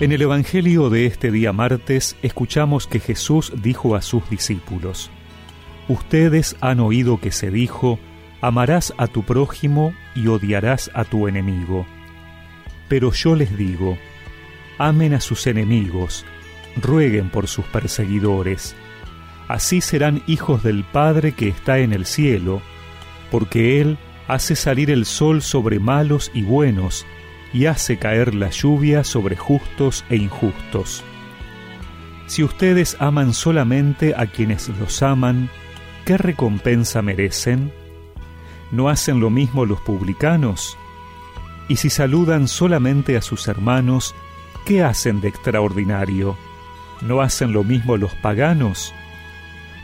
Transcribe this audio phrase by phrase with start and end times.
[0.00, 5.10] En el Evangelio de este día martes escuchamos que Jesús dijo a sus discípulos,
[5.88, 7.98] Ustedes han oído que se dijo,
[8.40, 11.84] amarás a tu prójimo y odiarás a tu enemigo.
[12.88, 13.98] Pero yo les digo,
[14.78, 16.24] amen a sus enemigos,
[16.80, 18.74] rueguen por sus perseguidores.
[19.48, 22.62] Así serán hijos del Padre que está en el cielo,
[23.30, 23.98] porque Él
[24.28, 27.04] hace salir el sol sobre malos y buenos,
[27.52, 31.02] y hace caer la lluvia sobre justos e injustos.
[32.26, 35.50] Si ustedes aman solamente a quienes los aman,
[36.04, 37.72] ¿qué recompensa merecen?
[38.70, 40.78] ¿No hacen lo mismo los publicanos?
[41.68, 44.14] Y si saludan solamente a sus hermanos,
[44.64, 46.36] ¿qué hacen de extraordinario?
[47.00, 48.94] ¿No hacen lo mismo los paganos?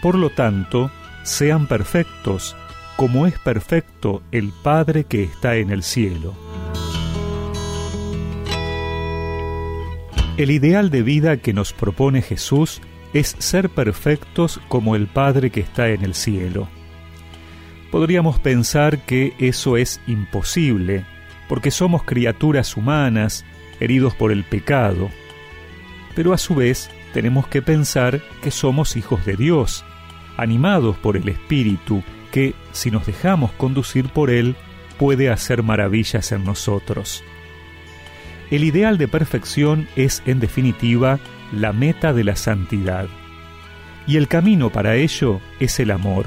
[0.00, 0.90] Por lo tanto,
[1.24, 2.56] sean perfectos,
[2.96, 6.49] como es perfecto el Padre que está en el cielo.
[10.36, 12.80] El ideal de vida que nos propone Jesús
[13.12, 16.68] es ser perfectos como el Padre que está en el cielo.
[17.90, 21.04] Podríamos pensar que eso es imposible,
[21.48, 23.44] porque somos criaturas humanas,
[23.80, 25.10] heridos por el pecado.
[26.14, 29.84] Pero a su vez tenemos que pensar que somos hijos de Dios,
[30.36, 34.54] animados por el Espíritu, que, si nos dejamos conducir por Él,
[34.98, 37.24] puede hacer maravillas en nosotros.
[38.50, 41.20] El ideal de perfección es, en definitiva,
[41.52, 43.06] la meta de la santidad.
[44.08, 46.26] Y el camino para ello es el amor.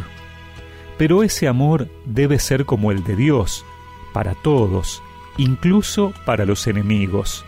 [0.98, 3.66] Pero ese amor debe ser como el de Dios,
[4.14, 5.04] para todos,
[5.38, 7.46] incluso para los enemigos.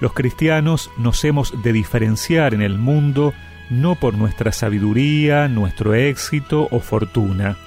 [0.00, 3.34] Los cristianos nos hemos de diferenciar en el mundo
[3.68, 7.58] no por nuestra sabiduría, nuestro éxito o fortuna.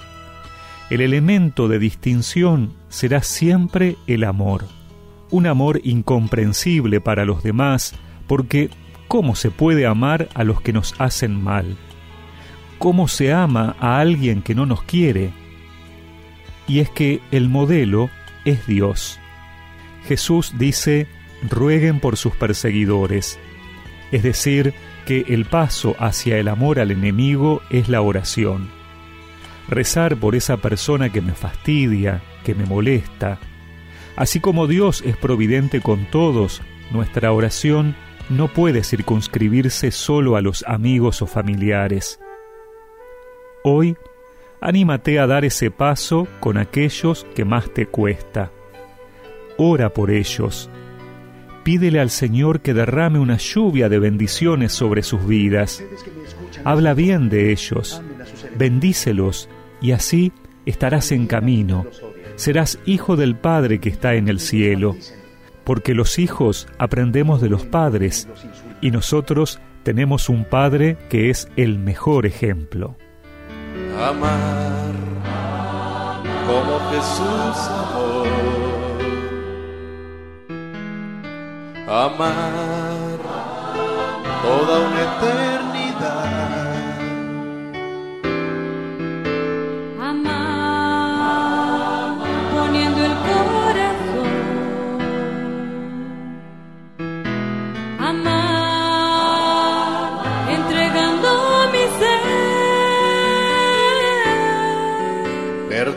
[0.89, 4.78] El elemento de distinción será siempre el amor
[5.31, 7.93] un amor incomprensible para los demás,
[8.27, 8.69] porque
[9.07, 11.77] ¿cómo se puede amar a los que nos hacen mal?
[12.77, 15.31] ¿Cómo se ama a alguien que no nos quiere?
[16.67, 18.09] Y es que el modelo
[18.45, 19.19] es Dios.
[20.07, 21.07] Jesús dice,
[21.49, 23.39] rueguen por sus perseguidores,
[24.11, 24.73] es decir,
[25.05, 28.69] que el paso hacia el amor al enemigo es la oración.
[29.67, 33.39] Rezar por esa persona que me fastidia, que me molesta,
[34.19, 37.95] Así como Dios es providente con todos, nuestra oración
[38.29, 42.19] no puede circunscribirse solo a los amigos o familiares.
[43.63, 43.95] Hoy,
[44.59, 48.51] anímate a dar ese paso con aquellos que más te cuesta.
[49.57, 50.69] Ora por ellos.
[51.63, 55.81] Pídele al Señor que derrame una lluvia de bendiciones sobre sus vidas.
[56.65, 58.01] Habla bien de ellos,
[58.57, 59.47] bendícelos
[59.81, 60.33] y así
[60.65, 61.85] estarás en camino
[62.39, 64.95] serás hijo del Padre que está en el cielo,
[65.65, 68.29] porque los hijos aprendemos de los padres,
[68.79, 72.95] y nosotros tenemos un Padre que es el mejor ejemplo.
[74.01, 74.93] Amar
[76.47, 78.23] como Jesús amó.
[81.87, 83.19] Amar
[84.43, 85.68] toda una eternidad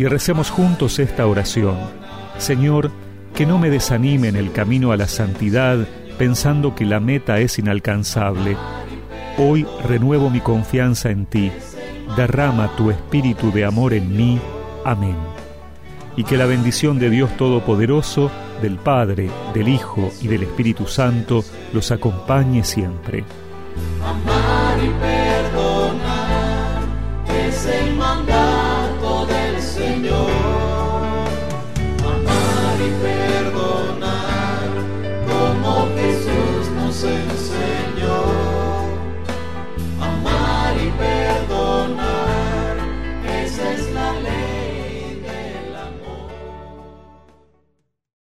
[0.00, 1.76] y recemos juntos esta oración.
[2.38, 2.90] Señor,
[3.34, 5.86] que no me desanime en el camino a la santidad
[6.16, 8.56] pensando que la meta es inalcanzable.
[9.36, 11.52] Hoy renuevo mi confianza en ti.
[12.16, 14.40] Derrama tu espíritu de amor en mí.
[14.86, 15.16] Amén.
[16.16, 18.30] Y que la bendición de Dios Todopoderoso,
[18.62, 21.44] del Padre, del Hijo y del Espíritu Santo
[21.74, 23.22] los acompañe siempre.
[24.02, 24.78] Amar